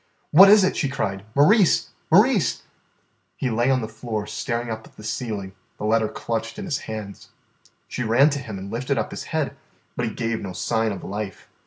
"What 0.31 0.49
is 0.49 0.63
it?" 0.63 0.75
she 0.75 0.89
cried. 0.89 1.23
"Maurice! 1.35 1.89
Maurice!" 2.11 2.63
He 3.37 3.51
lay 3.51 3.69
on 3.69 3.81
the 3.81 3.87
floor 3.87 4.25
staring 4.25 4.71
up 4.71 4.87
at 4.87 4.95
the 4.97 5.03
ceiling, 5.03 5.51
the 5.77 5.85
letter 5.85 6.07
clutched 6.09 6.57
in 6.57 6.65
his 6.65 6.79
hands. 6.89 7.29
She 7.87 8.01
ran 8.01 8.31
to 8.31 8.39
him 8.39 8.57
and 8.57 8.71
lifted 8.71 8.97
up 8.97 9.11
his 9.11 9.25
head, 9.25 9.55
but 9.95 10.07
he 10.07 10.11
gave 10.11 10.41
no 10.41 10.53
sign 10.53 10.91
of 10.91 11.03
life. 11.03 11.47